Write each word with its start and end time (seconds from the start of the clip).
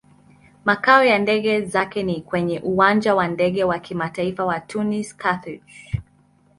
Makao 0.65 1.03
ya 1.03 1.19
ndege 1.19 1.61
zake 1.61 2.03
ni 2.03 2.21
kwenye 2.21 2.59
Uwanja 2.59 3.15
wa 3.15 3.27
Ndege 3.27 3.63
wa 3.63 3.79
Kimataifa 3.79 4.45
wa 4.45 4.59
Tunis-Carthage. 4.59 5.63